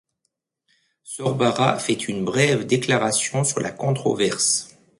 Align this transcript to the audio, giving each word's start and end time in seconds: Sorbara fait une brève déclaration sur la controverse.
Sorbara 1.03 1.77
fait 1.77 2.07
une 2.07 2.25
brève 2.25 2.65
déclaration 2.65 3.43
sur 3.43 3.59
la 3.59 3.69
controverse. 3.69 4.75